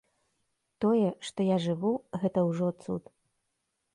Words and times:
Тое, 0.85 1.09
што 1.27 1.39
я 1.47 1.57
жыву, 1.67 1.91
гэта 2.23 2.39
ўжо 2.49 2.67
цуд. 2.85 3.03